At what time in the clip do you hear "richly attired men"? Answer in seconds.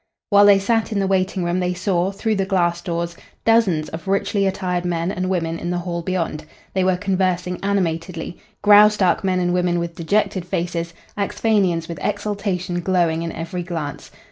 4.07-5.11